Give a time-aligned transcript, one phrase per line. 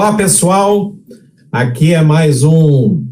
[0.00, 0.96] Olá, pessoal.
[1.52, 3.04] Aqui é mais um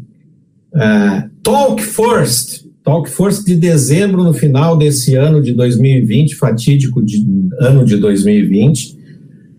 [0.73, 2.65] uh, Talk First.
[2.83, 7.23] Talk First de dezembro, no final desse ano de 2020, fatídico de,
[7.59, 8.97] ano de 2020,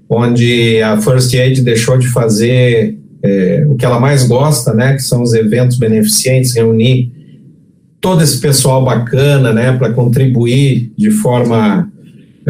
[0.08, 5.02] onde a First Aid deixou de fazer é, o que ela mais gosta, né, que
[5.04, 7.12] são os eventos beneficentes, reunir
[8.00, 11.88] todo esse pessoal bacana, né, para contribuir de forma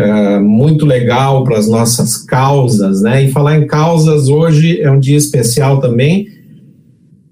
[0.00, 3.24] é, muito legal para as nossas causas, né?
[3.24, 6.28] E falar em causas hoje é um dia especial também,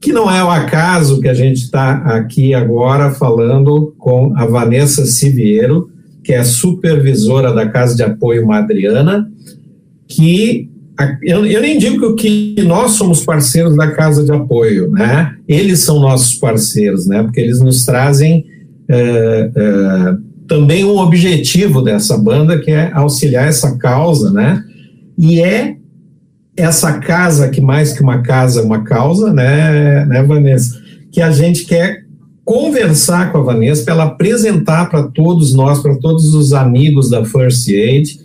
[0.00, 5.04] que não é o acaso que a gente está aqui agora falando com a Vanessa
[5.06, 5.90] Siviero,
[6.22, 9.30] que é supervisora da Casa de Apoio Madriana,
[10.06, 10.68] que
[11.22, 15.36] eu, eu, nem digo que nós somos parceiros da Casa de Apoio, né?
[15.46, 17.22] Eles são nossos parceiros, né?
[17.22, 18.44] Porque eles nos trazem
[18.88, 20.16] é, é,
[20.48, 24.64] também um objetivo dessa banda, que é auxiliar essa causa, né?
[25.16, 25.76] E é
[26.56, 30.80] essa casa, que mais que uma casa, uma causa, né, né Vanessa?
[31.12, 32.04] Que a gente quer
[32.44, 37.24] conversar com a Vanessa para ela apresentar para todos nós, para todos os amigos da
[37.24, 38.18] First Aid,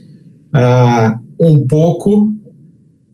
[0.53, 2.31] uh, um pouco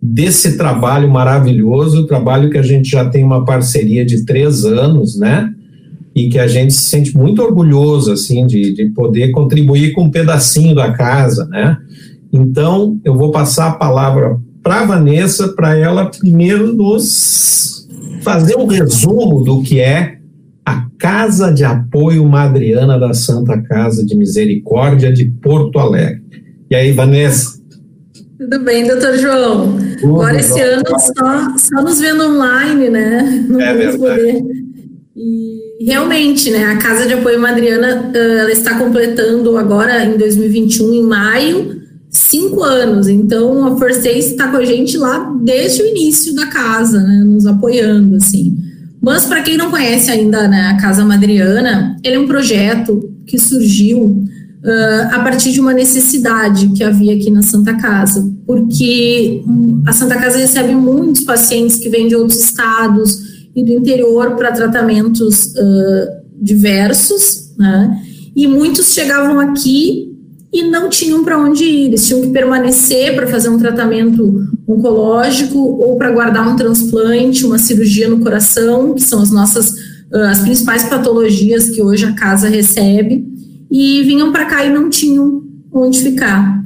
[0.02, 5.52] desse trabalho maravilhoso, trabalho que a gente já tem uma parceria de três anos, né?
[6.20, 10.12] E que a gente se sente muito orgulhoso assim de, de poder contribuir com um
[10.12, 11.78] pedacinho da casa, né?
[12.32, 17.88] Então eu vou passar a palavra para Vanessa para ela primeiro nos
[18.22, 20.18] fazer um resumo do que é
[20.66, 26.22] a Casa de Apoio Madriana da Santa Casa de Misericórdia de Porto Alegre.
[26.70, 27.58] E aí, Vanessa?
[28.38, 29.78] Tudo bem, doutor João?
[30.00, 33.46] Tudo Agora, esse ano, só, só nos vendo online, né?
[33.50, 34.22] Não é vamos verdade.
[34.22, 34.44] poder.
[35.16, 41.04] E realmente, né, a Casa de Apoio Madriana, ela está completando agora, em 2021, em
[41.04, 43.08] maio, cinco anos.
[43.08, 47.46] Então, a Forcei está com a gente lá desde o início da casa, né, nos
[47.46, 48.58] apoiando, assim.
[49.02, 53.40] Mas, para quem não conhece ainda né, a Casa Madriana, ele é um projeto que
[53.40, 59.42] surgiu uh, a partir de uma necessidade que havia aqui na Santa Casa, porque
[59.86, 64.52] a Santa Casa recebe muitos pacientes que vêm de outros estados, e do interior para
[64.52, 68.02] tratamentos uh, diversos, né?
[68.36, 70.10] E muitos chegavam aqui
[70.52, 75.58] e não tinham para onde ir, eles tinham que permanecer para fazer um tratamento oncológico
[75.58, 79.72] ou para guardar um transplante, uma cirurgia no coração, que são as nossas
[80.12, 83.28] uh, as principais patologias que hoje a casa recebe,
[83.70, 86.64] e vinham para cá e não tinham onde ficar.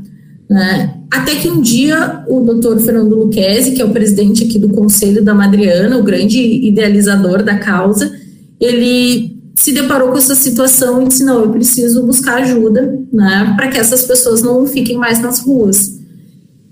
[0.53, 0.93] Né?
[1.09, 5.23] Até que um dia o doutor Fernando Luquezzi, que é o presidente aqui do Conselho
[5.23, 8.15] da Madriana, o grande idealizador da causa,
[8.61, 13.69] ele se deparou com essa situação e disse: não, eu preciso buscar ajuda né, para
[13.69, 15.99] que essas pessoas não fiquem mais nas ruas.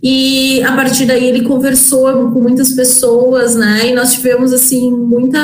[0.03, 3.89] E a partir daí ele conversou com muitas pessoas, né?
[3.89, 5.39] E nós tivemos assim muita,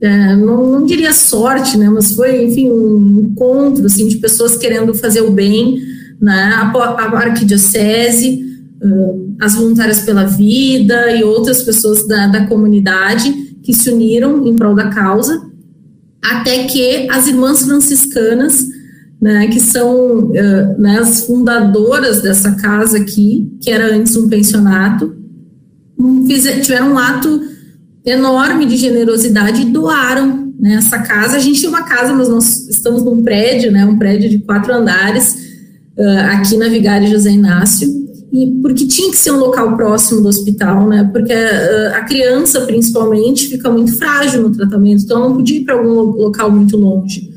[0.00, 1.90] é, não, não, diria sorte, né?
[1.90, 7.18] Mas foi, enfim, um encontro assim de pessoas querendo fazer o bem né, a, a
[7.18, 8.48] arquidiocese,
[9.40, 14.74] as voluntárias pela vida e outras pessoas da, da comunidade que se uniram em prol
[14.74, 15.42] da causa,
[16.22, 18.66] até que as irmãs franciscanas,
[19.20, 25.16] né, que são uh, né, as fundadoras dessa casa aqui, que era antes um pensionato,
[26.62, 27.40] tiveram um ato
[28.04, 31.36] enorme de generosidade e doaram né, essa casa.
[31.36, 34.72] A gente tem uma casa, mas nós estamos num prédio, né, um prédio de quatro
[34.72, 35.47] andares,
[35.98, 37.88] uh, aqui na Vigário José Inácio,
[38.32, 41.08] e porque tinha que ser um local próximo do hospital, né?
[41.12, 45.74] Porque uh, a criança, principalmente, fica muito frágil no tratamento, então não podia ir para
[45.74, 47.28] algum local muito longe.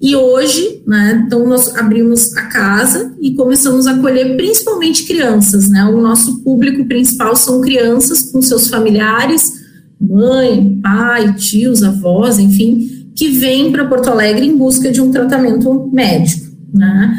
[0.00, 5.84] E hoje, né, então nós abrimos a casa e começamos a acolher principalmente crianças, né?
[5.86, 9.54] O nosso público principal são crianças com seus familiares,
[9.98, 15.90] mãe, pai, tios, avós, enfim, que vêm para Porto Alegre em busca de um tratamento
[15.90, 17.18] médico, né?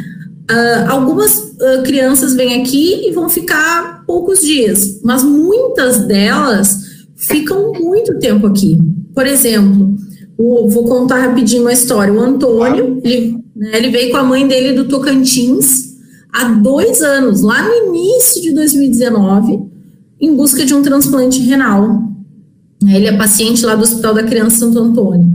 [0.49, 6.79] Uh, algumas uh, crianças vêm aqui e vão ficar poucos dias, mas muitas delas
[7.17, 8.77] ficam muito tempo aqui.
[9.13, 9.95] Por exemplo,
[10.37, 12.13] o, vou contar rapidinho uma história.
[12.13, 15.95] O Antônio, ele, né, ele veio com a mãe dele do Tocantins
[16.31, 19.59] há dois anos, lá no início de 2019,
[20.21, 22.03] em busca de um transplante renal.
[22.87, 25.27] Ele é paciente lá do Hospital da Criança Santo Antônio.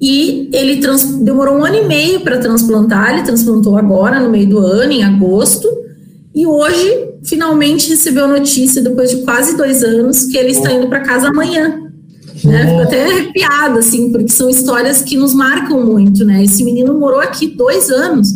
[0.00, 0.80] E ele
[1.20, 5.04] demorou um ano e meio para transplantar, ele transplantou agora, no meio do ano, em
[5.04, 5.68] agosto,
[6.34, 11.00] e hoje finalmente recebeu notícia, depois de quase dois anos, que ele está indo para
[11.00, 11.90] casa amanhã.
[12.42, 12.66] Né?
[12.66, 16.42] Fico até arrepiada, assim, porque são histórias que nos marcam muito, né?
[16.42, 18.28] Esse menino morou aqui dois anos,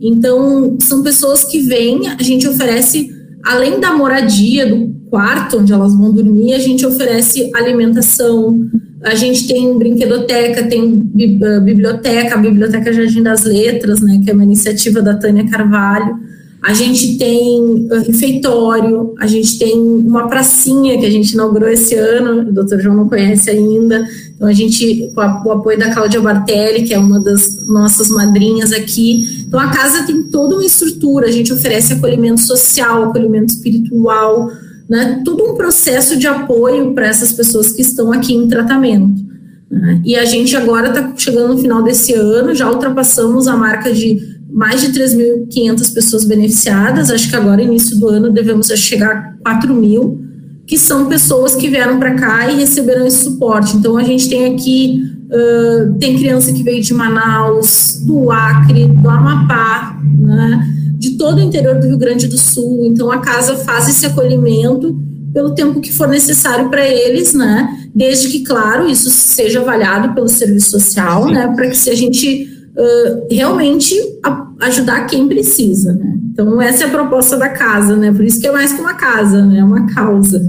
[0.00, 3.10] então são pessoas que vêm, a gente oferece,
[3.44, 8.58] além da moradia, do quarto onde elas vão dormir, a gente oferece alimentação,
[9.04, 11.10] a gente tem brinquedoteca, tem
[11.44, 16.20] ah, biblioteca, a Biblioteca Jardim das Letras, né, que é uma iniciativa da Tânia Carvalho.
[16.62, 22.48] A gente tem refeitório, a gente tem uma pracinha que a gente inaugurou esse ano,
[22.48, 24.06] o doutor João não conhece ainda.
[24.36, 28.72] Então, a gente, com o apoio da Cláudia Bartelli, que é uma das nossas madrinhas
[28.72, 29.44] aqui.
[29.44, 34.52] Então, a casa tem toda uma estrutura, a gente oferece acolhimento social, acolhimento espiritual,
[34.92, 39.24] né, todo um processo de apoio para essas pessoas que estão aqui em tratamento.
[39.70, 40.02] Né?
[40.04, 44.20] E a gente agora está chegando no final desse ano, já ultrapassamos a marca de
[44.52, 49.74] mais de 3.500 pessoas beneficiadas, acho que agora, início do ano, devemos chegar a 4
[49.74, 50.20] mil,
[50.66, 53.74] que são pessoas que vieram para cá e receberam esse suporte.
[53.74, 59.08] Então, a gente tem aqui, uh, tem criança que veio de Manaus, do Acre, do
[59.08, 60.81] Amapá, né?
[61.02, 62.86] De todo o interior do Rio Grande do Sul.
[62.86, 64.96] Então, a casa faz esse acolhimento
[65.34, 67.68] pelo tempo que for necessário para eles, né?
[67.92, 71.32] Desde que, claro, isso seja avaliado pelo serviço social, Sim.
[71.32, 71.52] né?
[71.56, 72.46] Para que se a gente
[72.76, 76.14] uh, realmente a, ajudar quem precisa, né?
[76.32, 78.12] Então, essa é a proposta da casa, né?
[78.12, 79.58] Por isso que é mais que uma casa, né?
[79.58, 80.40] É uma causa.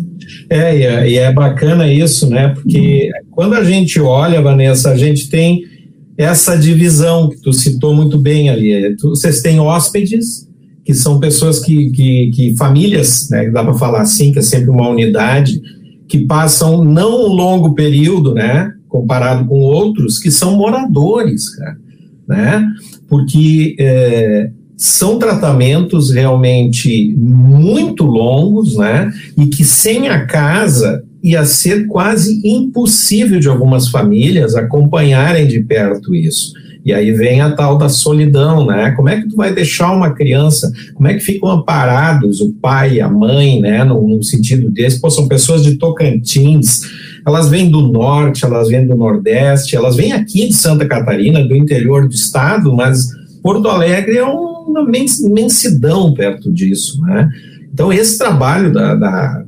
[0.51, 2.50] É, e é, e é bacana isso, né?
[2.50, 5.63] Porque quando a gente olha, Vanessa, a gente tem
[6.18, 8.95] essa divisão que tu citou muito bem ali.
[9.01, 10.48] Vocês têm hóspedes,
[10.86, 14.69] que são pessoas que, que, que famílias, né, dá para falar assim, que é sempre
[14.69, 15.62] uma unidade,
[16.07, 21.77] que passam não um longo período, né, comparado com outros, que são moradores, cara,
[22.27, 22.68] né,
[23.07, 31.88] porque é, são tratamentos realmente muito longos, né, e que sem a casa ia ser
[31.88, 36.52] quase impossível de algumas famílias acompanharem de perto isso.
[36.86, 38.92] E aí vem a tal da solidão, né?
[38.92, 40.70] Como é que tu vai deixar uma criança?
[40.94, 43.86] Como é que ficam amparados o pai, a mãe, né?
[43.86, 46.81] No, sentido desse, pô, são pessoas de Tocantins,
[47.25, 51.56] elas vêm do norte, elas vêm do nordeste, elas vêm aqui de Santa Catarina, do
[51.56, 53.08] interior do estado, mas
[53.42, 54.86] Porto Alegre é uma
[55.25, 57.30] imensidão perto disso, né?
[57.74, 59.46] Então esse trabalho da, da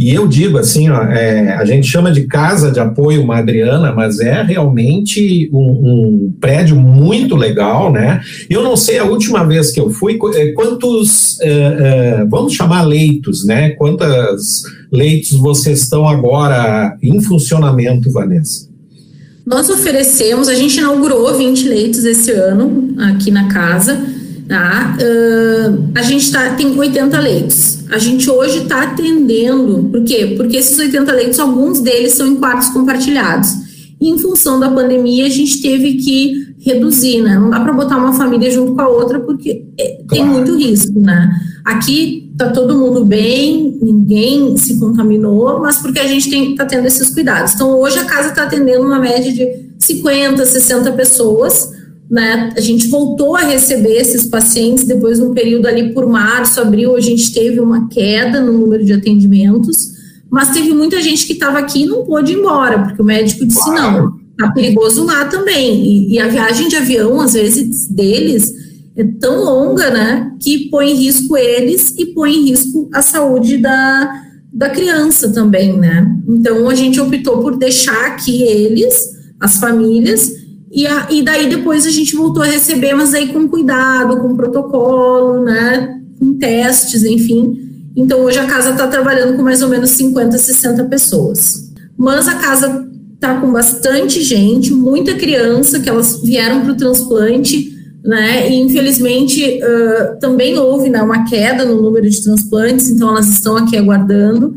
[0.00, 4.18] e eu digo assim, ó, é, a gente chama de casa de apoio Madriana, mas
[4.18, 8.22] é realmente um, um, prédio muito legal, né?
[8.48, 12.82] Eu não sei a última vez que eu fui, é, quantos, é, é, vamos chamar
[12.84, 13.70] leitos, né?
[13.72, 18.70] Quantos leitos vocês estão agora em funcionamento, Vanessa?
[19.44, 24.00] Nós oferecemos, a gente inaugurou 20 leitos esse ano aqui na casa
[24.50, 24.96] Tá?
[24.98, 27.84] Uh, a gente tá, tem 80 leitos.
[27.88, 30.34] A gente hoje está atendendo, por quê?
[30.36, 33.48] Porque esses 80 leitos, alguns deles são em quartos compartilhados.
[34.00, 37.38] E em função da pandemia, a gente teve que reduzir, né?
[37.38, 40.98] Não dá para botar uma família junto com a outra, porque é, tem muito risco,
[40.98, 41.30] né?
[41.64, 47.10] Aqui tá todo mundo bem, ninguém se contaminou, mas porque a gente está tendo esses
[47.10, 47.54] cuidados.
[47.54, 49.46] Então, hoje a casa está atendendo uma média de
[49.78, 51.70] 50, 60 pessoas
[52.10, 52.52] né?
[52.56, 56.96] A gente voltou a receber esses pacientes depois de um período ali por março, abril,
[56.96, 59.92] a gente teve uma queda no número de atendimentos,
[60.28, 63.46] mas teve muita gente que estava aqui e não pôde ir embora, porque o médico
[63.46, 65.84] disse: não, tá perigoso lá também.
[65.84, 68.52] E, e, a viagem de avião, às vezes, deles
[68.96, 73.56] é tão longa, né, que põe em risco eles e põe em risco a saúde
[73.56, 76.12] da, da criança também, né?
[76.28, 80.39] Então a gente optou por deixar aqui eles, as famílias,
[80.70, 84.36] e, a, e daí depois a gente voltou a receber, mas aí com cuidado, com
[84.36, 86.00] protocolo, né?
[86.18, 87.90] Com testes, enfim.
[87.96, 91.70] Então hoje a casa está trabalhando com mais ou menos 50, 60 pessoas.
[91.98, 97.76] Mas a casa está com bastante gente, muita criança que elas vieram para o transplante,
[98.04, 98.48] né?
[98.48, 103.56] E infelizmente uh, também houve né, uma queda no número de transplantes, então elas estão
[103.56, 104.56] aqui aguardando.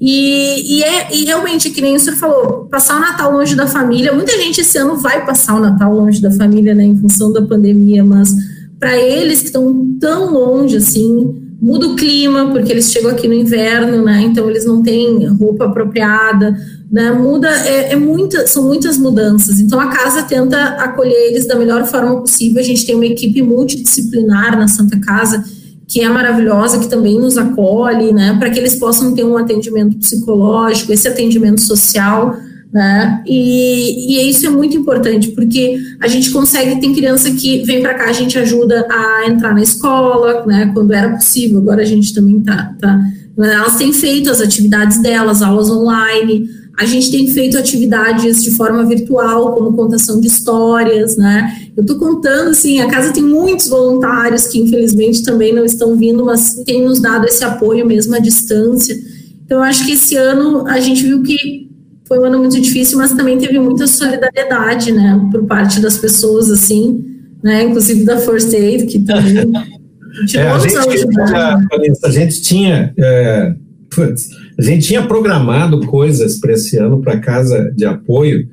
[0.00, 3.66] E, e, é, e realmente, que nem o senhor falou, passar o Natal longe da
[3.66, 7.32] família, muita gente esse ano vai passar o Natal longe da família, né, em função
[7.32, 8.32] da pandemia, mas
[8.78, 13.34] para eles que estão tão longe assim, muda o clima, porque eles chegam aqui no
[13.34, 16.56] inverno, né, então eles não têm roupa apropriada,
[16.88, 21.56] né, muda, é, é muita, são muitas mudanças, então a casa tenta acolher eles da
[21.56, 25.44] melhor forma possível, a gente tem uma equipe multidisciplinar na Santa Casa,
[25.88, 29.96] que é maravilhosa, que também nos acolhe, né, para que eles possam ter um atendimento
[29.96, 32.36] psicológico, esse atendimento social,
[32.70, 37.80] né, e, e isso é muito importante, porque a gente consegue, tem criança que vem
[37.80, 41.86] para cá, a gente ajuda a entrar na escola, né, quando era possível, agora a
[41.86, 43.00] gente também tá, tá
[43.38, 48.84] elas têm feito as atividades delas, aulas online, a gente tem feito atividades de forma
[48.84, 51.67] virtual, como contação de histórias, né?
[51.78, 56.24] Eu estou contando, assim, a casa tem muitos voluntários que infelizmente também não estão vindo,
[56.24, 58.98] mas tem nos dado esse apoio mesmo à distância.
[59.44, 61.70] Então, eu acho que esse ano a gente viu que
[62.04, 66.50] foi um ano muito difícil, mas também teve muita solidariedade, né, por parte das pessoas,
[66.50, 67.04] assim,
[67.44, 69.36] né, inclusive da First Aid, que também
[70.34, 71.68] é, a, gente tinha,
[72.02, 73.54] a gente tinha é,
[73.88, 78.48] putz, a gente tinha programado coisas para esse ano para casa de apoio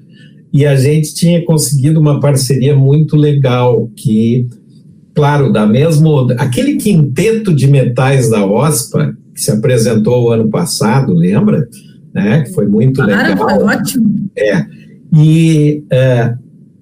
[0.55, 4.47] e a gente tinha conseguido uma parceria muito legal que,
[5.13, 11.13] claro, da mesmo aquele quinteto de metais da OSPA que se apresentou o ano passado,
[11.13, 11.67] lembra?
[12.13, 12.43] Né?
[12.43, 13.49] Que foi muito claro, legal.
[13.49, 14.29] Foi ótimo.
[14.33, 14.65] É.
[15.13, 16.33] E é,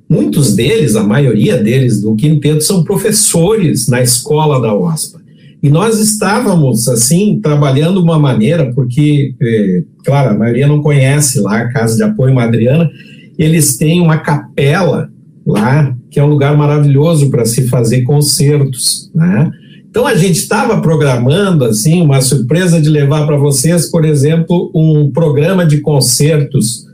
[0.08, 5.20] muitos deles, a maioria deles do quinteto, são professores na escola da OSPA.
[5.64, 11.62] E nós estávamos, assim, trabalhando uma maneira, porque, é, claro, a maioria não conhece lá
[11.62, 12.88] a Casa de Apoio Madriana,
[13.38, 15.10] eles têm uma capela
[15.46, 19.52] lá, que é um lugar maravilhoso para se fazer concertos, né?
[19.90, 25.12] Então a gente estava programando assim uma surpresa de levar para vocês, por exemplo, um
[25.12, 26.88] programa de concertos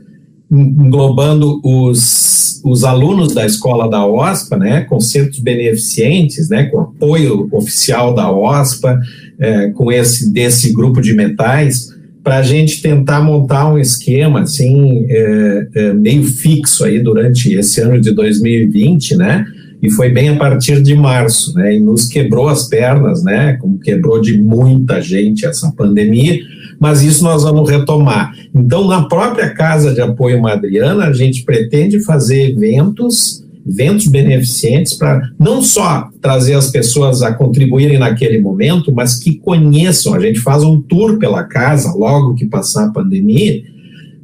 [0.50, 8.12] englobando os, os alunos da escola da OSPA, né, concertos beneficentes, né, com apoio oficial
[8.12, 9.00] da OSPA,
[9.38, 11.89] é, com esse desse grupo de metais,
[12.22, 17.80] para a gente tentar montar um esquema assim é, é, meio fixo aí durante esse
[17.80, 19.46] ano de 2020, né?
[19.82, 21.74] E foi bem a partir de março, né?
[21.74, 23.54] E nos quebrou as pernas, né?
[23.54, 26.40] Como quebrou de muita gente essa pandemia
[26.80, 28.34] mas isso nós vamos retomar.
[28.54, 35.20] Então, na própria Casa de Apoio Madriana, a gente pretende fazer eventos, eventos beneficentes para
[35.38, 40.14] não só trazer as pessoas a contribuírem naquele momento, mas que conheçam.
[40.14, 43.62] A gente faz um tour pela casa logo que passar a pandemia,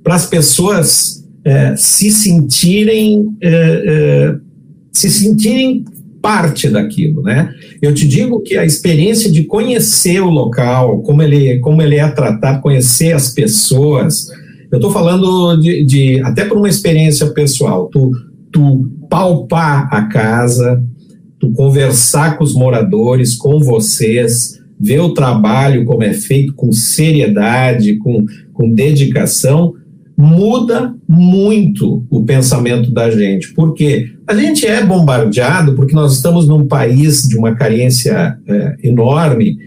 [0.02, 4.36] para as pessoas é, se sentirem é, é,
[4.92, 5.84] se sentirem
[6.22, 7.54] parte daquilo, né?
[7.80, 12.08] Eu te digo que a experiência de conhecer o local, como ele, como ele é
[12.08, 14.28] tratado, conhecer as pessoas,
[14.72, 18.10] eu estou falando de, de, até por uma experiência pessoal, tu,
[18.50, 20.82] tu palpar a casa,
[21.38, 27.96] tu conversar com os moradores, com vocês, ver o trabalho como é feito com seriedade,
[27.96, 29.74] com, com dedicação,
[30.16, 36.66] muda muito o pensamento da gente, porque a gente é bombardeado, porque nós estamos num
[36.66, 39.58] país de uma carência é, enorme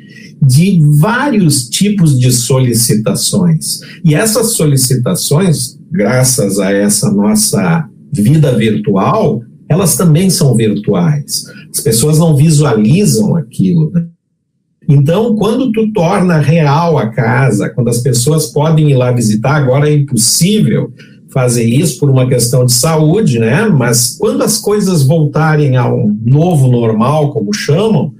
[0.41, 3.79] de vários tipos de solicitações.
[4.03, 11.43] E essas solicitações, graças a essa nossa vida virtual, elas também são virtuais.
[11.71, 13.91] As pessoas não visualizam aquilo.
[13.91, 14.07] Né?
[14.87, 19.87] Então, quando tu torna real a casa, quando as pessoas podem ir lá visitar, agora
[19.87, 20.91] é impossível
[21.31, 23.67] fazer isso por uma questão de saúde, né?
[23.67, 28.11] Mas quando as coisas voltarem ao novo normal, como chamam,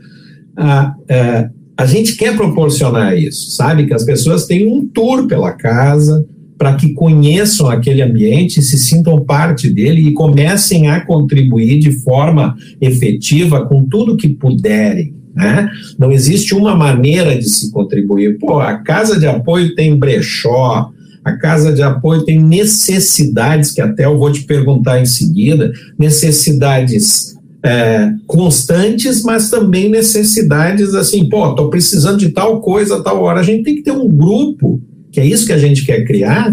[0.56, 3.88] a, a, a gente quer proporcionar isso, sabe?
[3.88, 6.24] Que as pessoas tenham um tour pela casa
[6.60, 12.54] para que conheçam aquele ambiente, se sintam parte dele e comecem a contribuir de forma
[12.82, 15.16] efetiva com tudo que puderem.
[15.34, 15.70] Né?
[15.98, 18.38] Não existe uma maneira de se contribuir.
[18.38, 20.92] Pô, a casa de apoio tem brechó,
[21.24, 27.38] a casa de apoio tem necessidades, que até eu vou te perguntar em seguida, necessidades
[27.64, 33.40] é, constantes, mas também necessidades assim, pô, estou precisando de tal coisa, tal hora.
[33.40, 36.52] A gente tem que ter um grupo, que é isso que a gente quer criar,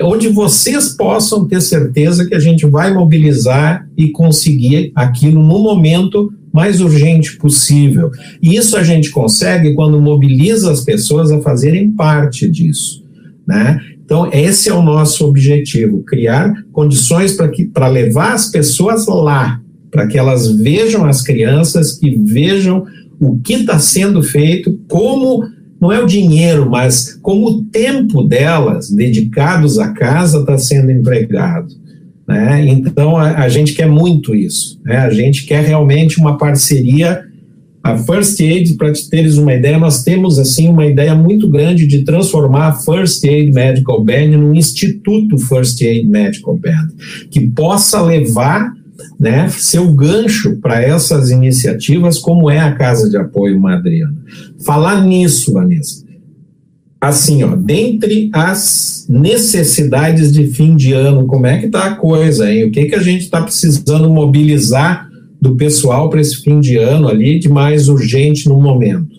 [0.00, 6.32] onde vocês possam ter certeza que a gente vai mobilizar e conseguir aquilo no momento
[6.52, 8.10] mais urgente possível.
[8.42, 13.02] E isso a gente consegue quando mobiliza as pessoas a fazerem parte disso.
[13.46, 13.80] Né?
[14.04, 17.36] Então, esse é o nosso objetivo: criar condições
[17.72, 22.84] para levar as pessoas lá, para que elas vejam as crianças, que vejam
[23.18, 25.44] o que está sendo feito, como
[25.84, 31.68] não é o dinheiro, mas como o tempo delas dedicados à casa está sendo empregado.
[32.26, 32.66] Né?
[32.68, 34.80] Então, a, a, gente quer muito isso.
[34.82, 34.96] Né?
[34.96, 37.22] A gente quer realmente uma parceria.
[37.82, 41.86] A First Aid, para te teres uma ideia, nós temos assim uma ideia muito grande
[41.86, 46.88] de transformar a First Aid Medical Band num instituto First Aid Medical Band,
[47.30, 48.72] que possa levar
[49.18, 54.16] né, seu gancho para essas iniciativas, como é a Casa de Apoio Madriana.
[54.64, 56.04] Falar nisso, Vanessa,
[57.00, 62.50] assim, ó, dentre as necessidades de fim de ano, como é que está a coisa,
[62.50, 62.64] hein?
[62.64, 65.08] O que, que a gente está precisando mobilizar
[65.40, 69.14] do pessoal para esse fim de ano ali de mais urgente no momento?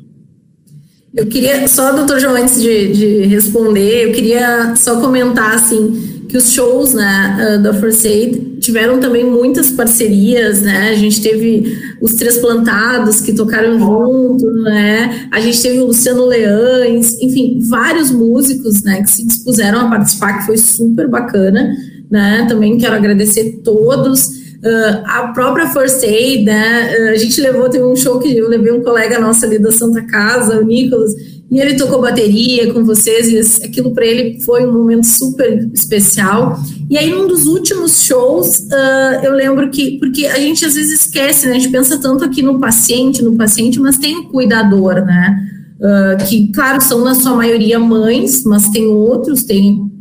[1.15, 6.37] Eu queria, só, doutor João, antes de, de responder, eu queria só comentar, assim, que
[6.37, 10.89] os shows né, da First Aid tiveram também muitas parcerias, né?
[10.89, 15.29] A gente teve os Três Plantados que tocaram junto, né?
[15.31, 20.39] A gente teve o Luciano Leães, enfim, vários músicos, né, que se dispuseram a participar,
[20.39, 21.73] que foi super bacana,
[22.11, 22.45] né?
[22.49, 24.43] Também quero agradecer todos.
[24.65, 26.97] Uh, a própria First Aid, né?
[26.97, 29.71] Uh, a gente levou, teve um show que eu levei um colega nosso ali da
[29.71, 31.13] Santa Casa, o Nicolas,
[31.51, 36.59] e ele tocou bateria com vocês, e aquilo para ele foi um momento super especial.
[36.89, 41.01] E aí, num dos últimos shows, uh, eu lembro que, porque a gente às vezes
[41.01, 41.53] esquece, né?
[41.53, 45.49] A gente pensa tanto aqui no paciente, no paciente, mas tem o cuidador, né?
[45.77, 49.91] Uh, que, claro, são na sua maioria mães, mas tem outros, tem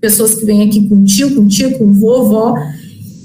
[0.00, 2.54] pessoas que vêm aqui com tio, com tio, com vovó.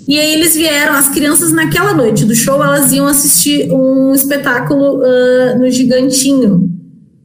[0.06, 4.98] E aí eles vieram, as crianças naquela noite do show, elas iam assistir um espetáculo
[4.98, 6.70] uh, no Gigantinho,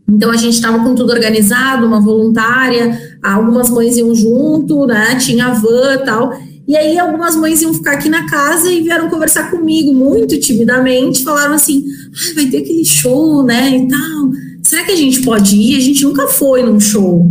[0.08, 5.16] então a gente estava com tudo organizado, uma voluntária, algumas mães iam junto, né?
[5.16, 6.32] Tinha a van e tal.
[6.66, 11.22] E aí algumas mães iam ficar aqui na casa e vieram conversar comigo muito timidamente,
[11.22, 13.76] falaram assim: ah, vai ter aquele show, né?
[13.76, 14.30] E tal.
[14.62, 15.76] Será que a gente pode ir?
[15.76, 17.26] A gente nunca foi num show.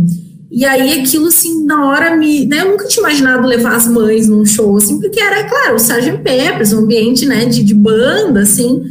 [0.50, 4.26] E aí aquilo assim, na hora me, né, eu nunca tinha imaginado levar as mães
[4.26, 6.22] num show assim, porque era, claro, o Sgt.
[6.22, 8.82] Peppers, um ambiente, né, de, de banda assim.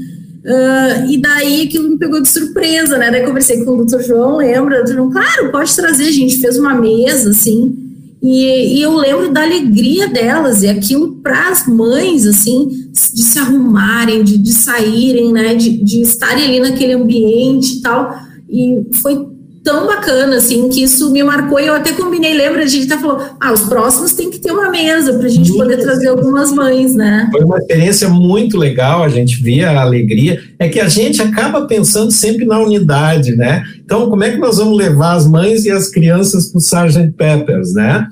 [0.47, 3.11] Uh, e daí aquilo me pegou de surpresa, né?
[3.11, 4.77] Daí conversei com o doutor João, lembra?
[4.77, 7.75] Doutor João, claro, pode trazer, a gente fez uma mesa, assim,
[8.21, 13.37] e, e eu lembro da alegria delas, e aquilo para as mães, assim, de se
[13.37, 15.53] arrumarem, de, de saírem, né?
[15.53, 18.17] De, de estarem ali naquele ambiente e tal.
[18.49, 19.27] E foi
[19.67, 21.59] tão bacana, assim, que isso me marcou.
[21.59, 22.63] E eu até combinei, lembra?
[22.63, 25.51] A gente até falou: ah, os próximos tem que ter uma mesa para a gente
[25.51, 27.27] poder trazer algumas mães, né?
[27.29, 30.41] Foi uma experiência muito legal, a gente via a alegria.
[30.57, 33.61] É que a gente acaba pensando sempre na unidade, né?
[33.87, 37.13] Então, como é que nós vamos levar as mães e as crianças para o Sgt.
[37.13, 38.05] Peppers, né?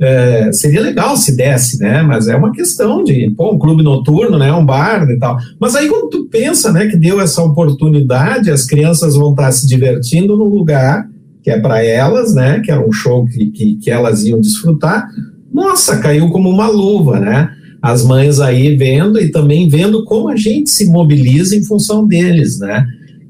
[0.00, 2.02] É, seria legal se desse, né?
[2.02, 4.50] Mas é uma questão de, pô, um clube noturno, né?
[4.50, 5.36] Um bar e tal.
[5.60, 9.66] Mas aí quando tu pensa, né, que deu essa oportunidade, as crianças vão estar se
[9.66, 11.06] divertindo no lugar
[11.42, 12.60] que é para elas, né?
[12.60, 15.10] Que era um show que, que, que elas iam desfrutar.
[15.52, 17.50] Nossa, caiu como uma luva, né?
[17.82, 22.58] As mães aí vendo e também vendo como a gente se mobiliza em função deles,
[22.58, 22.86] né?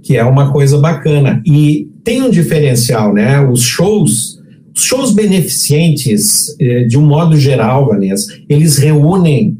[0.08, 1.42] que é uma coisa bacana.
[1.44, 3.38] E tem um diferencial, né?
[3.38, 4.38] Os shows,
[4.74, 9.58] os shows beneficentes, eh, de um modo geral, Vanessa, eles reúnem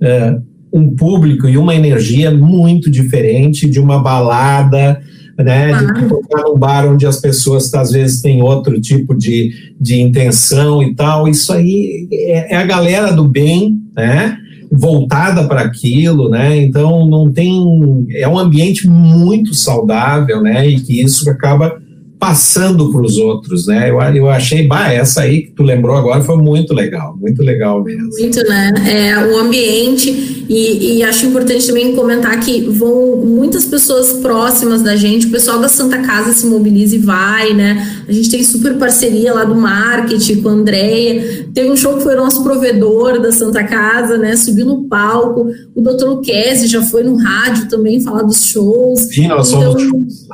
[0.00, 4.98] uh, um público e uma energia muito diferente de uma balada,
[5.38, 5.82] né, ah.
[5.82, 10.82] de tocar num bar onde as pessoas às vezes têm outro tipo de, de intenção
[10.82, 11.28] e tal.
[11.28, 14.38] Isso aí é, é a galera do bem, né?
[14.72, 16.56] voltada para aquilo, né?
[16.56, 20.68] Então não tem é um ambiente muito saudável, né?
[20.68, 21.76] E que isso acaba
[22.20, 23.88] passando para os outros, né?
[23.88, 27.82] Eu, eu achei, bah, essa aí que tu lembrou agora foi muito legal, muito legal
[27.82, 28.10] mesmo.
[28.10, 28.74] Muito, né?
[28.86, 34.96] É, o ambiente, e, e, acho importante também comentar que vão muitas pessoas próximas da
[34.96, 38.02] gente, o pessoal da Santa Casa se mobiliza e vai, né?
[38.06, 41.48] A gente tem super parceria lá do marketing com a Andrea.
[41.54, 44.36] Teve um show que foi nosso provedor da Santa Casa, né?
[44.36, 45.50] Subiu no palco.
[45.74, 49.00] O doutor Luquezzi já foi no rádio também falar dos shows.
[49.04, 50.28] Sim, nós então, somos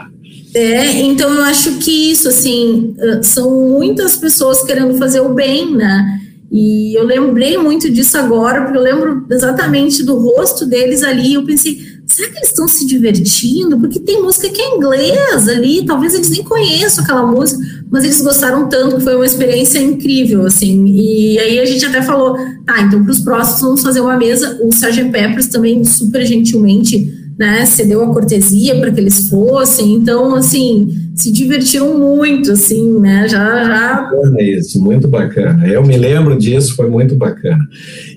[0.57, 6.21] é, então eu acho que isso, assim, são muitas pessoas querendo fazer o bem, né?
[6.51, 11.35] E eu lembrei muito disso agora, porque eu lembro exatamente do rosto deles ali.
[11.35, 13.79] Eu pensei, será que eles estão se divertindo?
[13.79, 18.23] Porque tem música que é inglês ali, talvez eles nem conheçam aquela música, mas eles
[18.23, 20.87] gostaram tanto que foi uma experiência incrível, assim.
[20.87, 24.59] E aí a gente até falou, tá, então para os próximos vamos fazer uma mesa.
[24.63, 25.11] O Sgt.
[25.11, 31.31] Peppers também super gentilmente né, cedeu a cortesia para que eles fossem, então, assim, se
[31.31, 33.65] divertiram muito, assim, né, já...
[33.65, 34.11] já...
[34.39, 37.63] Isso, muito bacana, eu me lembro disso, foi muito bacana.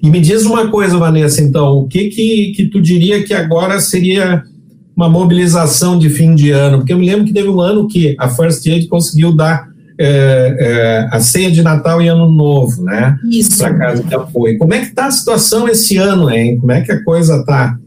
[0.01, 3.79] E me diz uma coisa, Vanessa, então, o que que, que tu diria que agora
[3.79, 4.43] seria
[4.95, 6.79] uma mobilização de fim de ano?
[6.79, 10.55] Porque eu me lembro que teve um ano que a First Aid conseguiu dar é,
[10.59, 13.17] é, a ceia de Natal e Ano Novo, né?
[13.29, 13.57] Isso.
[13.57, 14.57] Para casa de apoio.
[14.57, 16.57] Como é que está a situação esse ano, hein?
[16.57, 17.77] Como é que a coisa está?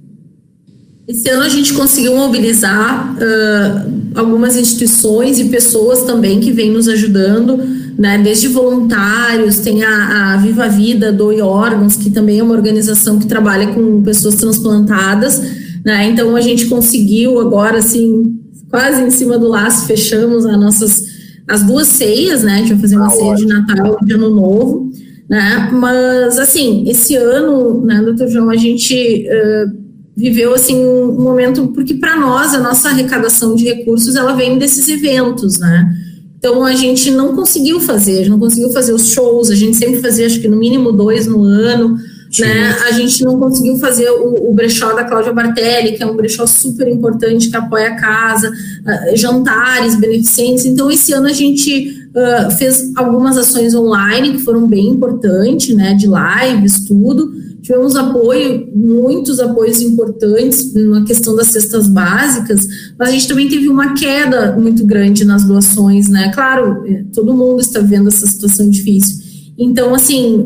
[1.07, 6.87] Esse ano a gente conseguiu mobilizar uh, algumas instituições e pessoas também que vêm nos
[6.87, 7.59] ajudando,
[7.99, 13.19] né, desde voluntários, tem a, a Viva Vida Doe Órgãos, que também é uma organização
[13.19, 15.41] que trabalha com pessoas transplantadas,
[15.85, 18.39] né, então a gente conseguiu agora, assim,
[18.71, 21.03] quase em cima do laço, fechamos as nossas,
[21.49, 24.13] as duas ceias, né, a gente vai fazer uma ah, ceia de Natal e de
[24.13, 24.89] Ano Novo,
[25.29, 29.27] né, mas, assim, esse ano, né, doutor João, a gente...
[29.27, 29.82] Uh,
[30.17, 34.89] viveu assim um momento porque para nós a nossa arrecadação de recursos ela vem desses
[34.89, 35.91] eventos, né?
[36.39, 40.27] Então a gente não conseguiu fazer, não conseguiu fazer os shows, a gente sempre fazia
[40.27, 41.97] acho que no mínimo dois no ano,
[42.41, 42.77] né?
[42.89, 46.47] A gente não conseguiu fazer o, o, brechó da Cláudia Bartelli, que é um brechó
[46.47, 50.65] super importante que apoia a casa, uh, jantares beneficentes.
[50.65, 55.95] Então esse ano a gente uh, fez algumas ações online que foram bem importantes, né?
[55.95, 57.33] De lives, tudo.
[57.63, 62.67] Tivemos apoio, muitos apoios importantes na questão das cestas básicas,
[62.99, 66.33] mas a gente também teve uma queda muito grande nas doações, né?
[66.35, 69.23] Claro, eh, todo mundo está vendo essa situação difícil.
[69.57, 70.45] Então, assim,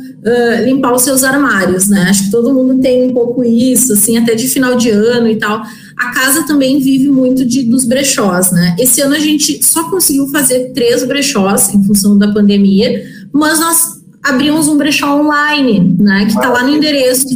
[0.64, 2.02] limpar os seus armários, né?
[2.10, 5.36] Acho que todo mundo tem um pouco isso, assim, até de final de ano e
[5.36, 5.62] tal.
[5.96, 8.76] A casa também vive muito de, dos brechós, né?
[8.78, 13.96] Esse ano a gente só conseguiu fazer três brechós em função da pandemia, mas nós
[14.22, 16.26] abrimos um brechó online, né?
[16.26, 17.26] Que está lá no endereço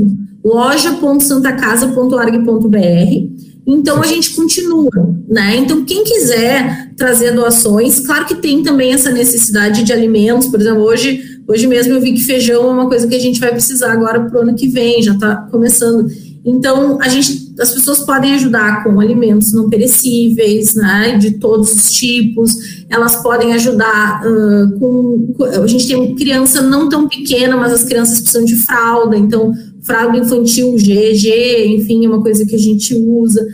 [0.44, 3.40] loja.santacasa.org.br.
[3.66, 4.90] Então a gente continua,
[5.28, 5.56] né?
[5.56, 10.82] Então quem quiser trazer doações, claro que tem também essa necessidade de alimentos, por exemplo,
[10.82, 13.92] hoje, hoje mesmo eu vi que feijão é uma coisa que a gente vai precisar
[13.92, 16.10] agora para o ano que vem, já está começando.
[16.44, 21.18] Então a gente, as pessoas podem ajudar com alimentos não perecíveis, né?
[21.18, 22.84] De todos os tipos.
[22.88, 28.20] Elas podem ajudar uh, com, a gente tem criança não tão pequena, mas as crianças
[28.20, 33.46] precisam de fralda, então fralda infantil GG, enfim, é uma coisa que a gente usa.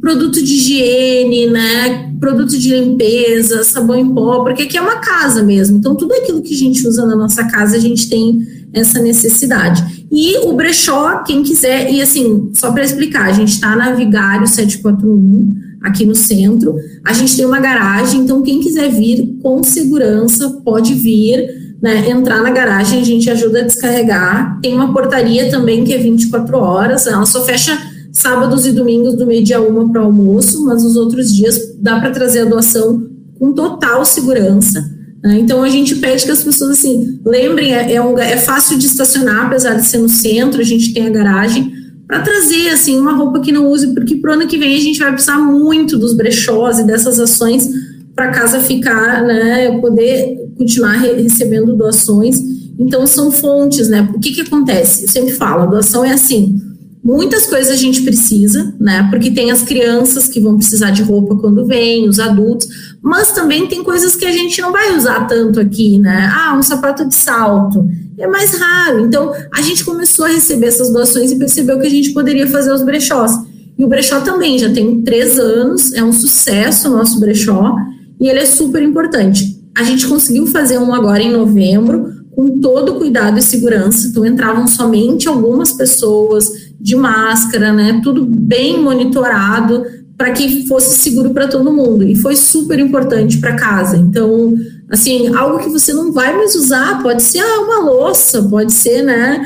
[0.00, 2.10] Produto de higiene, né?
[2.18, 5.76] Produto de limpeza, sabão em pó, porque aqui é uma casa mesmo.
[5.76, 10.06] Então, tudo aquilo que a gente usa na nossa casa, a gente tem essa necessidade.
[10.10, 14.46] E o brechó, quem quiser, e assim, só para explicar, a gente está na Vigário
[14.46, 16.76] 741, aqui no centro.
[17.04, 22.42] A gente tem uma garagem, então quem quiser vir com segurança pode vir né, entrar
[22.42, 24.60] na garagem, a gente ajuda a descarregar.
[24.60, 27.76] Tem uma portaria também que é 24 horas, ela só fecha
[28.12, 32.40] sábados e domingos do meio-dia uma para almoço, mas os outros dias dá para trazer
[32.40, 34.84] a doação com total segurança.
[35.22, 35.38] Né?
[35.38, 38.86] Então a gente pede que as pessoas assim lembrem, é, é, um, é fácil de
[38.86, 41.72] estacionar, apesar de ser no centro, a gente tem a garagem
[42.06, 44.98] para trazer assim uma roupa que não use, porque pro ano que vem a gente
[44.98, 47.68] vai precisar muito dos brechós e dessas ações
[48.16, 52.38] para casa ficar, né, poder continuar re recebendo doações.
[52.78, 54.08] Então, são fontes, né?
[54.14, 55.04] O que, que acontece?
[55.04, 56.56] Eu sempre falo, a doação é assim,
[57.02, 59.08] muitas coisas a gente precisa, né?
[59.10, 62.68] Porque tem as crianças que vão precisar de roupa quando vêm, os adultos,
[63.02, 66.30] mas também tem coisas que a gente não vai usar tanto aqui, né?
[66.30, 67.86] Ah, um sapato de salto.
[68.18, 69.06] É mais raro.
[69.06, 72.72] Então, a gente começou a receber essas doações e percebeu que a gente poderia fazer
[72.72, 73.32] os brechós.
[73.78, 77.74] E o brechó também já tem três anos, é um sucesso o nosso brechó,
[78.20, 79.59] e ele é super importante.
[79.76, 84.08] A gente conseguiu fazer um agora em novembro, com todo cuidado e segurança.
[84.08, 86.48] Então, entravam somente algumas pessoas
[86.80, 88.00] de máscara, né?
[88.02, 89.84] Tudo bem monitorado
[90.16, 92.04] para que fosse seguro para todo mundo.
[92.04, 93.96] E foi super importante para casa.
[93.96, 94.54] Então,
[94.90, 99.02] assim, algo que você não vai mais usar, pode ser ah, uma louça, pode ser,
[99.02, 99.40] né?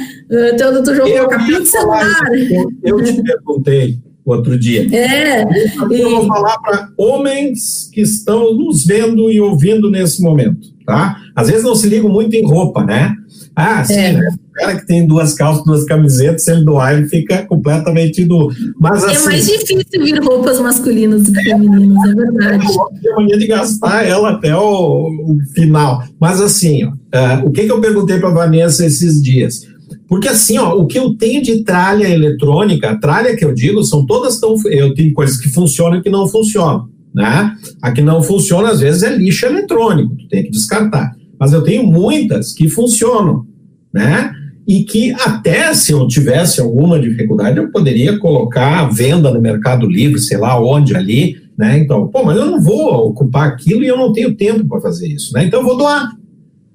[0.53, 2.29] Então, o doutor João colocar celular.
[2.83, 4.87] Eu te perguntei outro dia.
[4.95, 5.43] É.
[5.91, 11.17] Eu vou falar para homens que estão nos vendo e ouvindo nesse momento, tá?
[11.37, 13.15] Às vezes não se ligam muito em roupa, né?
[13.57, 14.13] Ah, sim, é.
[14.13, 14.29] né?
[14.49, 18.49] O cara que tem duas calças, duas camisetas, se ele doar, ele fica completamente nu.
[18.81, 22.67] Mas, é assim, mais difícil vir roupas masculinas e femininas, é verdade.
[23.05, 26.03] Eu mania de gastar ela até o, o final.
[26.21, 29.74] Mas assim, ó, uh, o que, que eu perguntei para a Vanessa esses dias?
[30.15, 34.07] Porque assim, ó, o que eu tenho de tralha eletrônica, tralha que eu digo, são
[34.07, 34.55] todas tão.
[34.67, 36.89] Eu tenho coisas que funcionam e que não funcionam.
[37.13, 37.53] Né?
[37.83, 41.17] A que não funciona, às vezes, é lixo eletrônico, tu tem que descartar.
[41.37, 43.45] Mas eu tenho muitas que funcionam,
[43.93, 44.33] né?
[44.69, 49.85] E que até se eu tivesse alguma dificuldade, eu poderia colocar a venda no Mercado
[49.85, 51.77] Livre, sei lá onde ali, né?
[51.77, 55.09] Então, pô, mas eu não vou ocupar aquilo e eu não tenho tempo para fazer
[55.09, 55.45] isso, né?
[55.45, 56.09] Então eu vou doar,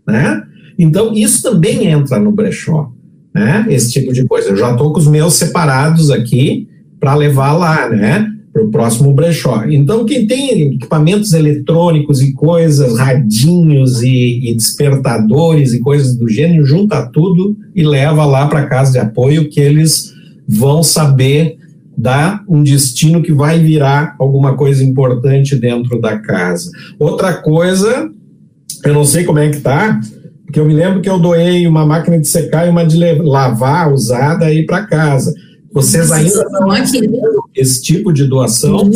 [0.06, 0.43] né?
[0.78, 2.91] Então isso também entra no brechó
[3.34, 3.65] né?
[3.70, 4.50] Esse tipo de coisa.
[4.50, 6.68] Eu já estou com os meus separados aqui
[7.00, 8.32] para levar lá, né?
[8.52, 9.63] para o próximo brechó.
[9.70, 16.65] Então, quem tem equipamentos eletrônicos e coisas, radinhos e, e despertadores e coisas do gênero,
[16.65, 20.13] junta tudo e leva lá para casa de apoio que eles
[20.48, 21.58] vão saber
[21.98, 26.72] dar um destino que vai virar alguma coisa importante dentro da casa.
[26.98, 28.10] Outra coisa,
[28.86, 30.00] eu não sei como é que tá,
[30.50, 33.94] porque eu me lembro que eu doei uma máquina de secar e uma de lavar
[33.94, 35.32] usada aí para casa.
[35.72, 37.08] Vocês ainda estão aqui
[37.56, 38.90] esse tipo de doação?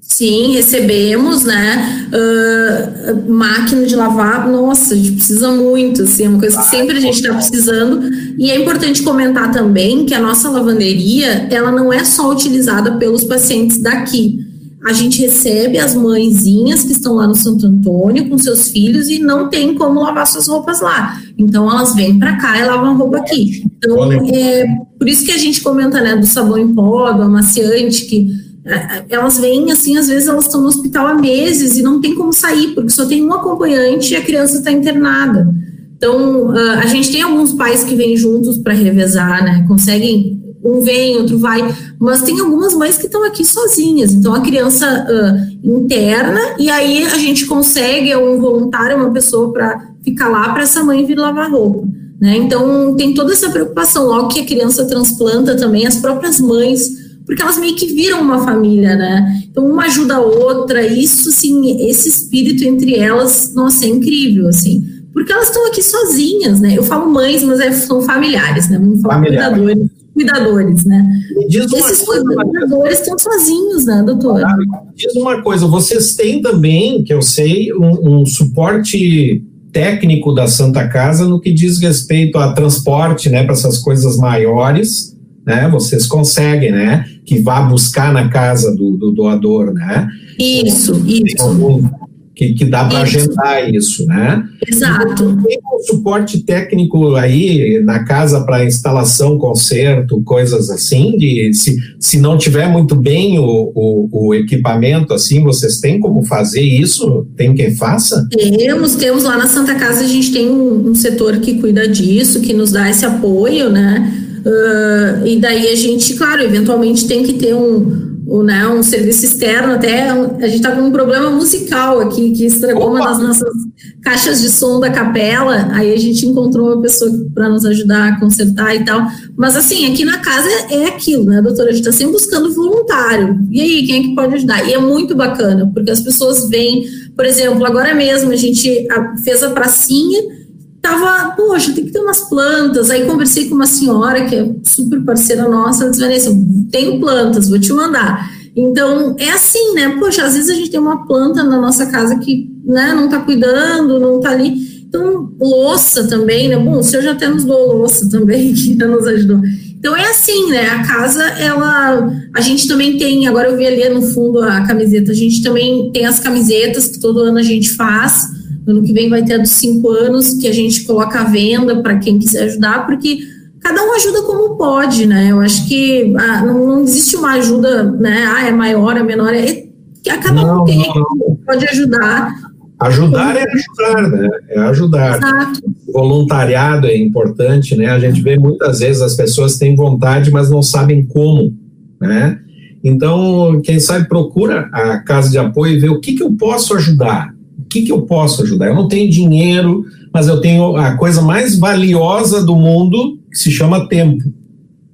[0.00, 2.08] Sim, recebemos, né?
[2.10, 6.96] Uh, máquina de lavar, nossa, a gente precisa muito, assim, é uma coisa que sempre
[6.96, 8.08] a gente está precisando.
[8.38, 13.24] E é importante comentar também que a nossa lavanderia, ela não é só utilizada pelos
[13.24, 14.53] pacientes daqui
[14.84, 19.18] a gente recebe as mãezinhas que estão lá no Santo Antônio com seus filhos e
[19.18, 21.18] não tem como lavar suas roupas lá.
[21.38, 23.64] Então elas vêm para cá e lavam roupa aqui.
[23.78, 24.66] Então é
[24.98, 28.28] por isso que a gente comenta né, do sabão em pó, do amaciante, que
[28.66, 32.00] é, é, elas vêm assim, às vezes elas estão no hospital há meses e não
[32.00, 35.48] tem como sair, porque só tem um acompanhante e a criança está internada.
[35.96, 39.64] Então, a gente tem alguns pais que vêm juntos para revezar, né?
[39.66, 41.62] Conseguem um vem, outro vai,
[42.00, 44.12] mas tem algumas mães que estão aqui sozinhas.
[44.12, 49.52] Então a criança uh, interna e aí a gente consegue é um voluntário, uma pessoa
[49.52, 51.86] para ficar lá para essa mãe vir lavar roupa.
[52.18, 52.38] Né?
[52.38, 54.06] Então tem toda essa preocupação.
[54.06, 58.44] Logo que a criança transplanta também as próprias mães porque elas meio que viram uma
[58.44, 59.44] família, né?
[59.50, 64.84] Então uma ajuda a outra, isso assim, esse espírito entre elas, nossa, é incrível, assim,
[65.10, 66.74] porque elas estão aqui sozinhas, né?
[66.76, 68.78] Eu falo mães, mas é, são familiares, né?
[68.78, 69.50] Vamos falar Familiar.
[69.50, 71.04] cuidadores cuidadores, né?
[71.48, 74.46] Esses coisa, cuidadores estão sozinhos, né, doutora?
[74.94, 80.86] Diz uma coisa, vocês têm também, que eu sei, um, um, suporte técnico da Santa
[80.86, 85.68] Casa no que diz respeito a transporte, né, para essas coisas maiores, né?
[85.68, 87.04] Vocês conseguem, né?
[87.26, 90.08] Que vá buscar na casa do, do doador, né?
[90.38, 91.42] Isso, isso.
[91.42, 91.86] Algum,
[92.34, 94.44] que, que dá para agendar isso, né?
[94.66, 95.36] Exato.
[95.46, 102.18] Tem um suporte técnico aí na casa para instalação, conserto, coisas assim, de se, se
[102.18, 107.26] não tiver muito bem o, o, o, equipamento, assim, vocês têm como fazer isso?
[107.36, 108.26] Tem quem faça?
[108.30, 112.40] Temos, temos lá na Santa Casa, a gente tem um, um setor que cuida disso,
[112.40, 114.12] que nos dá esse apoio, né?
[114.44, 119.24] Uh, e daí a gente, claro, eventualmente tem que ter um o, né, um serviço
[119.24, 122.96] externo, até a gente está com um problema musical aqui, que estragou Opa.
[122.96, 123.54] uma das nossas
[124.02, 128.20] caixas de som da capela, aí a gente encontrou uma pessoa para nos ajudar a
[128.20, 129.06] consertar e tal,
[129.36, 133.38] mas assim, aqui na casa é aquilo, né, doutora, a gente está sempre buscando voluntário,
[133.50, 134.66] e aí, quem é que pode ajudar?
[134.68, 136.84] E é muito bacana, porque as pessoas vêm,
[137.14, 138.86] por exemplo, agora mesmo a gente
[139.22, 140.43] fez a pracinha,
[140.84, 142.90] tava, poxa, tem que ter umas plantas.
[142.90, 146.30] Aí conversei com uma senhora que é super parceira nossa, ela disse, Vanessa,
[146.70, 148.30] tenho plantas, vou te mandar.
[148.54, 149.96] Então, é assim, né?
[149.98, 153.20] Poxa, às vezes a gente tem uma planta na nossa casa que né, não tá
[153.20, 154.54] cuidando, não tá ali.
[154.86, 156.56] Então, louça também, né?
[156.56, 159.40] Bom, o senhor já até nos doou louça também, que já nos ajudou.
[159.78, 160.68] Então, é assim, né?
[160.68, 162.10] A casa, ela...
[162.34, 165.90] A gente também tem, agora eu vi ali no fundo a camiseta, a gente também
[165.92, 168.28] tem as camisetas que todo ano a gente faz,
[168.66, 171.82] Ano que vem vai ter a dos cinco anos, que a gente coloca à venda
[171.82, 173.18] para quem quiser ajudar, porque
[173.60, 175.28] cada um ajuda como pode, né?
[175.30, 178.24] Eu acho que ah, não, não, existe uma ajuda, né?
[178.26, 179.64] Ah, é maior, é menor, é
[180.02, 181.36] que a cada não, um tem, não.
[181.44, 182.34] pode ajudar.
[182.80, 184.28] Ajudar é ajudar, né?
[184.48, 185.16] É ajudar.
[185.16, 185.60] Exato.
[185.92, 187.86] Voluntariado é importante, né?
[187.86, 191.54] A gente vê muitas vezes as pessoas têm vontade, mas não sabem como,
[192.00, 192.38] né?
[192.82, 196.74] Então, quem sabe procura a casa de apoio e vê o que, que eu posso
[196.74, 197.33] ajudar
[197.74, 198.68] que, que eu posso ajudar?
[198.68, 203.50] Eu não tenho dinheiro, mas eu tenho a coisa mais valiosa do mundo, que se
[203.50, 204.32] chama tempo,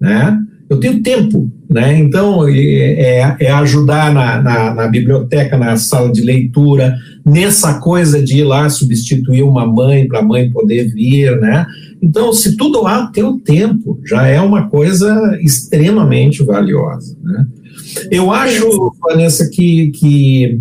[0.00, 0.38] né?
[0.68, 1.98] Eu tenho tempo, né?
[1.98, 8.38] Então, é, é ajudar na, na, na, biblioteca, na sala de leitura, nessa coisa de
[8.38, 11.66] ir lá substituir uma mãe para a mãe poder vir, né?
[12.00, 17.46] Então, se tudo há, tem o tempo, já é uma coisa extremamente valiosa, né?
[18.10, 20.60] Eu acho, Vanessa, que, que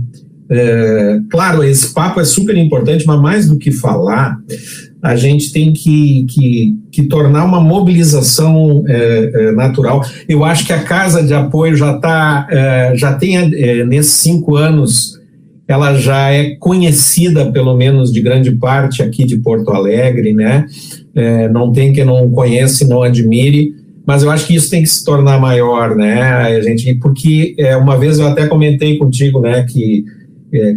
[0.49, 4.35] é, claro, esse papo é super importante, mas mais do que falar,
[5.01, 10.03] a gente tem que, que, que tornar uma mobilização é, é, natural.
[10.27, 14.55] Eu acho que a casa de apoio já está, é, já tem é, nesses cinco
[14.55, 15.19] anos,
[15.67, 20.65] ela já é conhecida, pelo menos de grande parte aqui de Porto Alegre, né?
[21.13, 23.77] É, não tem quem não conheça e não admire
[24.09, 26.23] mas eu acho que isso tem que se tornar maior, né?
[26.23, 30.03] A gente, porque é, uma vez eu até comentei contigo, né, que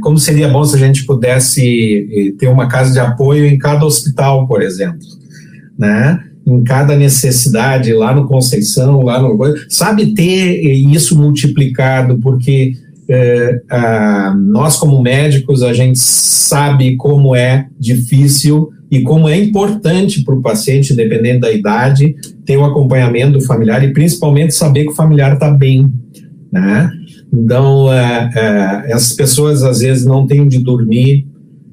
[0.00, 3.84] como seria bom se a gente pudesse é, ter uma casa de apoio em cada
[3.84, 5.06] hospital, por exemplo,
[5.78, 6.20] né?
[6.46, 12.72] em cada necessidade lá no Conceição, lá no sabe ter isso multiplicado, porque
[13.08, 20.22] é, a, nós como médicos a gente sabe como é difícil e como é importante
[20.22, 24.90] para o paciente, dependendo da idade, ter o acompanhamento do familiar e principalmente saber que
[24.90, 25.90] o familiar está bem,
[26.50, 26.90] né?
[27.32, 31.26] Então, é, é, essas pessoas às vezes não têm onde dormir,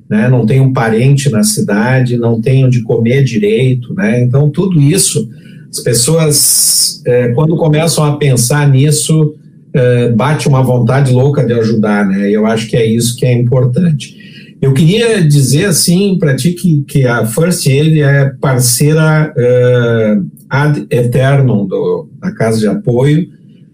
[0.09, 4.23] né, não tem um parente na cidade, não tem onde comer direito, né?
[4.23, 5.29] Então tudo isso,
[5.69, 9.35] as pessoas é, quando começam a pensar nisso,
[9.71, 12.29] é, bate uma vontade louca de ajudar, né?
[12.31, 14.17] Eu acho que é isso que é importante.
[14.61, 20.85] Eu queria dizer assim para ti que, que a First Aid é parceira uh, ad
[20.89, 23.29] eternum do, da Casa de Apoio.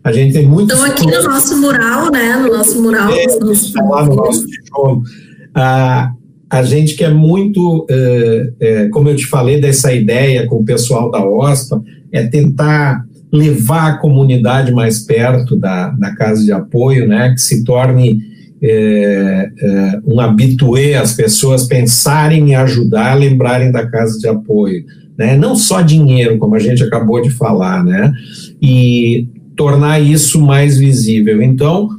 [0.05, 0.71] A gente tem muito.
[0.71, 2.35] Então, aqui no nosso mural, né?
[2.35, 3.11] No nosso mural.
[3.11, 3.25] É,
[3.89, 5.01] lá no nosso tijolo.
[5.55, 6.11] Ah,
[6.47, 11.09] a gente quer muito, é, é, como eu te falei, dessa ideia com o pessoal
[11.09, 17.31] da OSPA, é tentar levar a comunidade mais perto da, da casa de apoio, né,
[17.31, 18.21] que se torne
[18.61, 19.49] é,
[20.05, 24.85] um habitué, as pessoas pensarem em ajudar, lembrarem da casa de apoio.
[25.17, 25.35] Né?
[25.35, 28.13] Não só dinheiro, como a gente acabou de falar, né?
[28.61, 31.41] e tornar isso mais visível.
[31.41, 31.89] Então,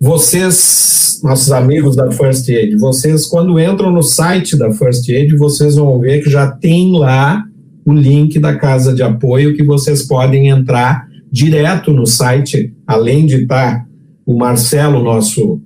[0.00, 5.74] vocês, nossos amigos da First Aid, vocês quando entram no site da First Aid, vocês
[5.74, 7.44] vão ver que já tem lá
[7.84, 13.42] o link da casa de apoio que vocês podem entrar direto no site, além de
[13.42, 13.86] estar
[14.24, 15.60] o Marcelo, nosso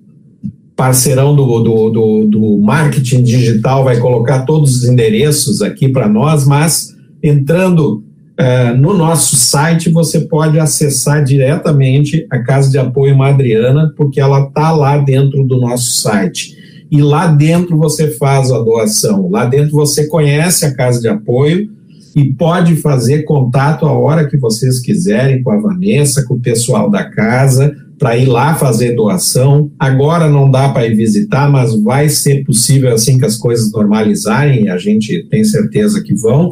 [0.77, 6.47] parceirão do, do, do, do marketing digital, vai colocar todos os endereços aqui para nós,
[6.47, 8.03] mas entrando
[8.43, 14.49] Uh, no nosso site você pode acessar diretamente a Casa de Apoio Madriana, porque ela
[14.49, 16.57] está lá dentro do nosso site.
[16.91, 21.71] E lá dentro você faz a doação, lá dentro você conhece a Casa de Apoio
[22.17, 26.91] e pode fazer contato a hora que vocês quiserem com a Vanessa, com o pessoal
[26.91, 29.71] da casa, para ir lá fazer doação.
[29.79, 34.69] Agora não dá para ir visitar, mas vai ser possível assim que as coisas normalizarem,
[34.69, 36.51] a gente tem certeza que vão.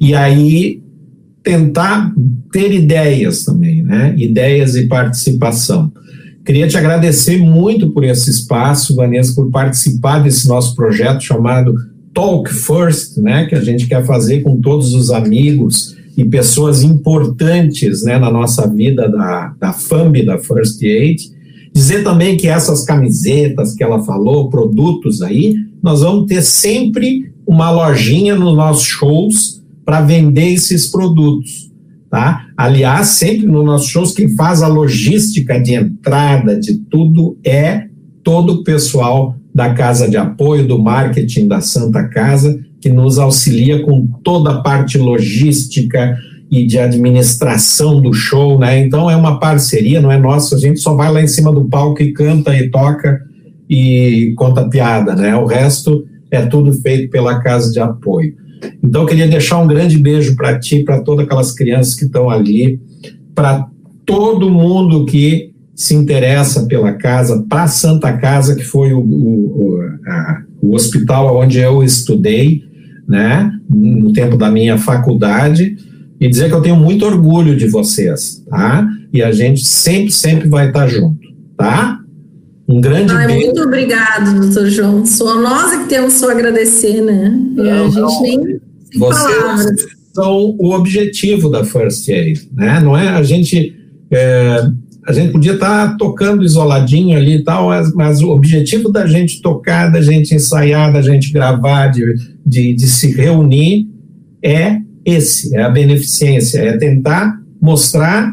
[0.00, 0.79] E aí
[1.42, 2.12] tentar
[2.52, 4.14] ter ideias também, né?
[4.16, 5.92] Ideias e participação.
[6.44, 11.74] Queria te agradecer muito por esse espaço, Vanessa, por participar desse nosso projeto chamado
[12.12, 13.46] Talk First, né?
[13.46, 18.66] Que a gente quer fazer com todos os amigos e pessoas importantes, né, na nossa
[18.68, 21.30] vida da, da FAMB, da First Aid.
[21.72, 27.70] Dizer também que essas camisetas que ela falou, produtos aí, nós vamos ter sempre uma
[27.70, 29.59] lojinha nos nossos shows
[29.90, 31.68] para vender esses produtos.
[32.08, 32.46] Tá?
[32.56, 37.86] Aliás, sempre nos nossos shows, quem faz a logística de entrada de tudo é
[38.22, 43.82] todo o pessoal da Casa de Apoio, do marketing da Santa Casa, que nos auxilia
[43.82, 46.16] com toda a parte logística
[46.48, 48.78] e de administração do show, né?
[48.78, 51.64] Então é uma parceria, não é nossa, a gente só vai lá em cima do
[51.64, 53.20] palco e canta e toca
[53.68, 55.34] e conta piada, né?
[55.34, 58.38] O resto é tudo feito pela Casa de Apoio.
[58.82, 62.28] Então, eu queria deixar um grande beijo para ti, para todas aquelas crianças que estão
[62.28, 62.80] ali,
[63.34, 63.66] para
[64.04, 69.80] todo mundo que se interessa pela casa, para a Santa Casa, que foi o, o,
[70.06, 72.62] a, o hospital onde eu estudei,
[73.08, 75.76] né, no tempo da minha faculdade,
[76.20, 78.86] e dizer que eu tenho muito orgulho de vocês, tá?
[79.10, 81.20] E a gente sempre, sempre vai estar junto,
[81.56, 81.99] tá?
[82.70, 83.46] Um grande Ai, beijo.
[83.46, 85.04] Muito obrigado, doutor João.
[85.04, 87.36] Sou nós que temos só agradecer, né?
[87.56, 88.60] Não, a gente não, nem
[88.92, 89.86] sem palavras.
[90.14, 92.78] são o objetivo da First Aid, né?
[92.78, 93.74] Não é a gente
[94.08, 94.70] é,
[95.04, 99.04] a gente podia estar tá tocando isoladinho ali e tal, mas, mas, o objetivo da
[99.04, 102.04] gente tocar, da gente ensaiar, da gente gravar, de,
[102.46, 103.88] de, de se reunir
[104.42, 108.32] é esse, é a beneficência, é tentar mostrar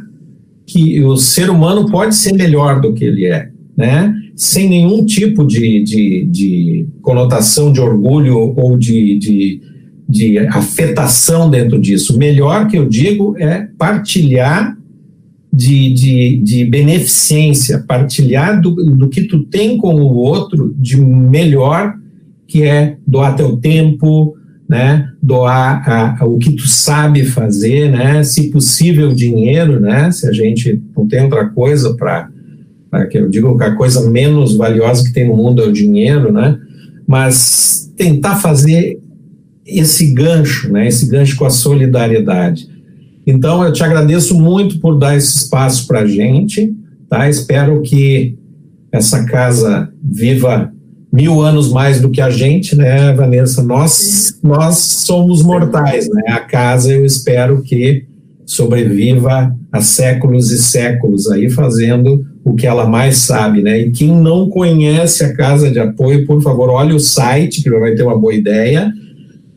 [0.67, 4.13] que o ser humano pode ser melhor do que ele é, né?
[4.35, 9.61] sem nenhum tipo de, de, de conotação de orgulho ou de, de,
[10.09, 12.15] de afetação dentro disso.
[12.15, 14.77] O melhor que eu digo é partilhar
[15.51, 21.95] de, de, de beneficência, partilhar do, do que tu tem com o outro de melhor,
[22.47, 24.35] que é doar teu tempo,
[24.69, 30.27] né, doar a, a, o que tu sabe fazer, né, se possível dinheiro, né, se
[30.27, 32.29] a gente não tem outra coisa para
[33.09, 36.31] que eu digo que a coisa menos valiosa que tem no mundo é o dinheiro,
[36.31, 36.57] né?
[37.05, 38.99] Mas tentar fazer
[39.65, 40.87] esse gancho, né?
[40.87, 42.67] Esse gancho com a solidariedade.
[43.25, 46.73] Então, eu te agradeço muito por dar esse espaço para a gente,
[47.09, 47.29] tá?
[47.29, 48.37] Espero que
[48.91, 50.71] essa casa viva
[51.11, 53.61] mil anos mais do que a gente, né, Vanessa?
[53.63, 56.23] Nós, nós somos mortais, né?
[56.29, 58.05] A casa, eu espero que
[58.45, 63.77] sobreviva há séculos e séculos aí fazendo o que ela mais sabe, né?
[63.77, 67.93] E quem não conhece a casa de apoio, por favor, olhe o site, que vai
[67.93, 68.89] ter uma boa ideia.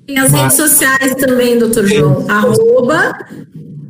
[0.09, 0.41] Tem as Mas...
[0.41, 2.25] redes sociais também, doutor João.
[2.29, 3.17] Arroba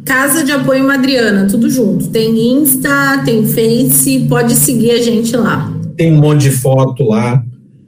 [0.05, 2.09] Casa de Apoio Madriana, tudo junto.
[2.09, 5.73] Tem Insta, tem Face, pode seguir a gente lá.
[5.97, 7.43] Tem um monte de foto lá,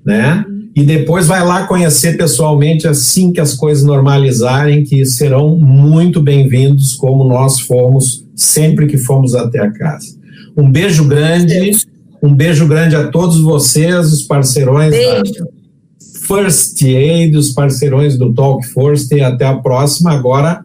[0.06, 0.46] né?
[0.74, 6.94] E depois vai lá conhecer pessoalmente assim que as coisas normalizarem, que serão muito bem-vindos,
[6.94, 10.21] como nós fomos sempre que fomos até a casa.
[10.56, 11.72] Um beijo grande,
[12.22, 15.32] um beijo grande a todos vocês, os parceirões beijo.
[15.34, 15.46] da
[16.26, 20.12] First Aid, os parceirões do Talk First, e até a próxima.
[20.12, 20.64] Agora,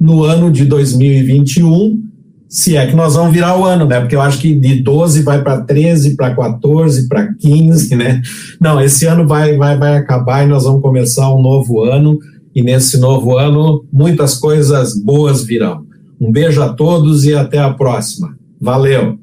[0.00, 2.08] no ano de 2021,
[2.48, 4.00] se é que nós vamos virar o ano, né?
[4.00, 8.22] Porque eu acho que de 12 vai para 13, para 14, para 15, né?
[8.60, 12.18] Não, esse ano vai, vai, vai acabar e nós vamos começar um novo ano.
[12.54, 15.84] E nesse novo ano, muitas coisas boas virão.
[16.20, 18.37] Um beijo a todos e até a próxima.
[18.60, 19.18] Valeu!